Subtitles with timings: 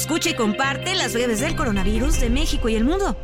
[0.00, 3.18] Escucha y comparte las breves del coronavirus de México y el mundo.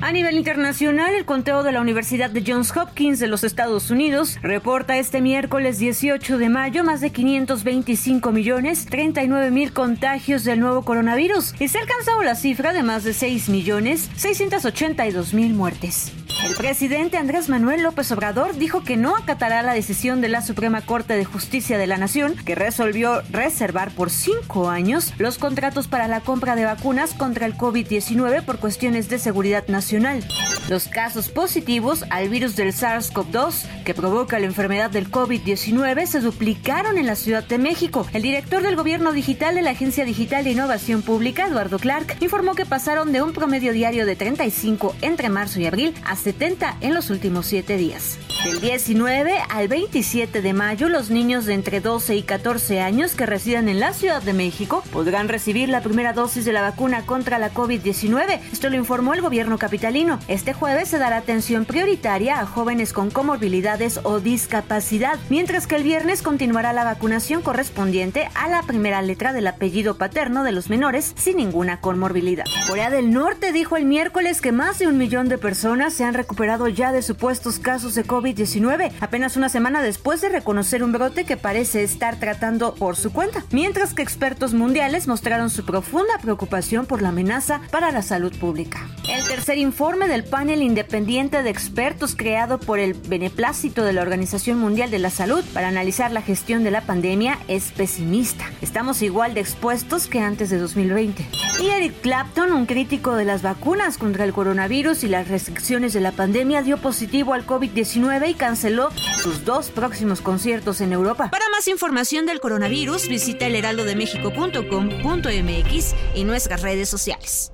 [0.00, 4.38] A nivel internacional, el conteo de la Universidad de Johns Hopkins de los Estados Unidos
[4.42, 10.84] reporta este miércoles 18 de mayo más de 525 millones 39 mil contagios del nuevo
[10.84, 16.12] coronavirus y se ha alcanzado la cifra de más de 6 millones 682 mil muertes.
[16.44, 20.82] El presidente Andrés Manuel López Obrador dijo que no acatará la decisión de la Suprema
[20.82, 26.06] Corte de Justicia de la Nación que resolvió reservar por cinco años los contratos para
[26.06, 30.22] la compra de vacunas contra el COVID-19 por cuestiones de seguridad nacional.
[30.68, 36.98] Los casos positivos al virus del SARS-CoV-2 que provoca la enfermedad del COVID-19 se duplicaron
[36.98, 38.06] en la Ciudad de México.
[38.12, 42.54] El director del gobierno digital de la Agencia Digital de Innovación Pública, Eduardo Clark, informó
[42.54, 46.33] que pasaron de un promedio diario de 35 entre marzo y abril a 70
[46.80, 48.18] en los últimos siete días.
[48.44, 53.24] Del 19 al 27 de mayo, los niños de entre 12 y 14 años que
[53.24, 57.38] residen en la Ciudad de México podrán recibir la primera dosis de la vacuna contra
[57.38, 58.40] la COVID-19.
[58.52, 60.18] Esto lo informó el gobierno capitalino.
[60.28, 65.84] Este jueves se dará atención prioritaria a jóvenes con comorbilidades o discapacidad, mientras que el
[65.84, 71.14] viernes continuará la vacunación correspondiente a la primera letra del apellido paterno de los menores
[71.16, 72.44] sin ninguna comorbilidad.
[72.68, 76.12] Corea del Norte dijo el miércoles que más de un millón de personas se han
[76.24, 81.26] recuperado ya de supuestos casos de COVID-19 apenas una semana después de reconocer un brote
[81.26, 86.86] que parece estar tratando por su cuenta, mientras que expertos mundiales mostraron su profunda preocupación
[86.86, 88.80] por la amenaza para la salud pública.
[89.14, 94.58] El tercer informe del panel independiente de expertos creado por el beneplácito de la Organización
[94.58, 98.50] Mundial de la Salud para analizar la gestión de la pandemia es pesimista.
[98.60, 101.24] Estamos igual de expuestos que antes de 2020.
[101.60, 106.00] Y Eric Clapton, un crítico de las vacunas contra el coronavirus y las restricciones de
[106.00, 108.90] la pandemia, dio positivo al COVID-19 y canceló
[109.22, 111.30] sus dos próximos conciertos en Europa.
[111.30, 117.53] Para más información del coronavirus, visita elheraldodemexico.com.mx y nuestras redes sociales.